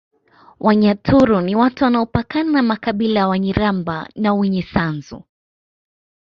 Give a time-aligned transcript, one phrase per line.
[0.59, 5.23] Wanyaturu ni watu wanaopakana na makabila ya Wanyiramba na Winyisanzu